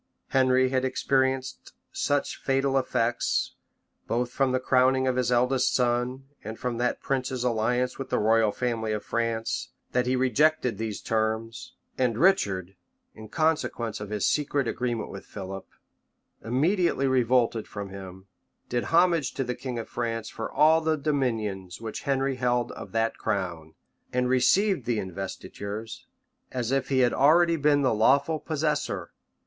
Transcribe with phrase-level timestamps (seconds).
[0.29, 3.53] Henry had experienced such fatal effects,
[4.07, 8.17] both from the crowning of his eldest son, and from that prince's alliance with the
[8.17, 12.75] royal family of France, that he rejected these terms; and Richard,
[13.13, 15.67] in con sequence of his secret agreement with Philip,
[16.43, 18.25] immediately revolted from him,
[18.69, 22.91] did homage to the king of France for all the dominions which Henry held of
[22.93, 23.75] that crown,
[24.11, 26.07] and received the investitures,
[26.51, 29.11] as if he had already been the lawful possessor.